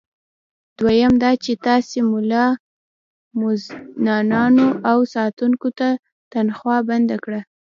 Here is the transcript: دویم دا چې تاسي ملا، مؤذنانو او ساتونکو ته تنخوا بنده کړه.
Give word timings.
دویم 0.79 1.13
دا 1.23 1.31
چې 1.43 1.51
تاسي 1.67 1.99
ملا، 2.11 2.45
مؤذنانو 3.39 4.67
او 4.91 4.99
ساتونکو 5.13 5.69
ته 5.79 5.87
تنخوا 6.31 6.77
بنده 6.89 7.17
کړه. 7.23 7.39